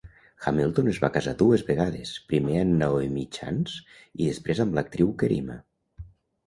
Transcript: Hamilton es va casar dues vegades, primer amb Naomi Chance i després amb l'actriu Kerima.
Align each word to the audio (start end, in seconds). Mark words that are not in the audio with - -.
Hamilton 0.45 0.87
es 0.93 0.99
va 1.03 1.09
casar 1.17 1.33
dues 1.41 1.65
vegades, 1.67 2.13
primer 2.33 2.57
amb 2.63 2.75
Naomi 2.81 3.27
Chance 3.39 3.87
i 4.25 4.33
després 4.33 4.67
amb 4.67 4.81
l'actriu 4.81 5.17
Kerima. 5.25 5.63